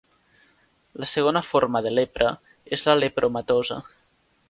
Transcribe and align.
La 1.03 1.09
segona 1.11 1.45
forma 1.51 1.83
de 1.89 1.93
lepra 1.99 2.33
és 2.79 2.89
la 2.91 2.99
"lepromatosa". 3.05 3.83